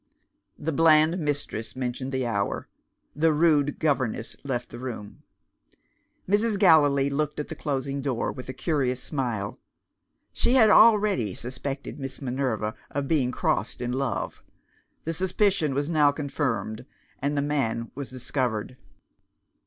[0.57, 2.67] The bland mistress mentioned the hour.
[3.15, 5.21] The rude governess left the room.
[6.27, 6.57] Mrs.
[6.57, 9.59] Gallilee looked at the closing door with a curious smile.
[10.33, 14.41] She had already suspected Miss Minerva of being crossed in love.
[15.03, 16.87] The suspicion was now confirmed,
[17.19, 18.77] and the man was discovered.